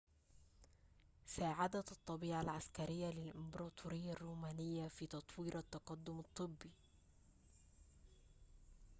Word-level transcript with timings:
ساعدت 1.25 1.91
الطبيعة 1.91 2.41
العسكرية 2.41 3.09
للإمبراطورية 3.11 4.11
الرومانية 4.11 4.87
في 4.87 5.07
تطوير 5.07 5.57
التقدم 5.59 6.19
الطبي 6.19 6.71